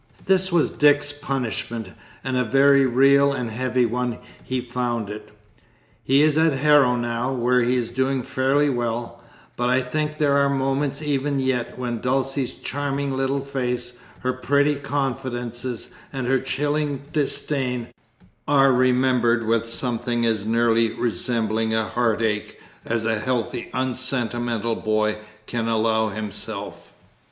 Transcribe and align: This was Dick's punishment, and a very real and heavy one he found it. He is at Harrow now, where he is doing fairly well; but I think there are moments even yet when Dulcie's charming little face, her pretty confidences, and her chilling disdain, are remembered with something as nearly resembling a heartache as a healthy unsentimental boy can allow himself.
This 0.25 0.51
was 0.51 0.71
Dick's 0.71 1.11
punishment, 1.13 1.91
and 2.23 2.35
a 2.35 2.43
very 2.43 2.87
real 2.87 3.31
and 3.33 3.51
heavy 3.51 3.85
one 3.85 4.17
he 4.43 4.59
found 4.59 5.11
it. 5.11 5.29
He 6.03 6.23
is 6.23 6.39
at 6.39 6.53
Harrow 6.53 6.95
now, 6.95 7.31
where 7.33 7.61
he 7.61 7.75
is 7.77 7.91
doing 7.91 8.23
fairly 8.23 8.67
well; 8.67 9.23
but 9.55 9.69
I 9.69 9.83
think 9.83 10.17
there 10.17 10.37
are 10.37 10.49
moments 10.49 11.03
even 11.03 11.39
yet 11.39 11.77
when 11.77 12.01
Dulcie's 12.01 12.51
charming 12.53 13.11
little 13.15 13.41
face, 13.41 13.93
her 14.21 14.33
pretty 14.33 14.73
confidences, 14.73 15.89
and 16.11 16.25
her 16.25 16.39
chilling 16.39 17.03
disdain, 17.13 17.89
are 18.47 18.71
remembered 18.73 19.45
with 19.45 19.67
something 19.67 20.25
as 20.25 20.47
nearly 20.47 20.91
resembling 20.95 21.75
a 21.75 21.85
heartache 21.89 22.59
as 22.85 23.05
a 23.05 23.19
healthy 23.19 23.69
unsentimental 23.71 24.77
boy 24.77 25.19
can 25.45 25.67
allow 25.67 26.09
himself. 26.09 26.91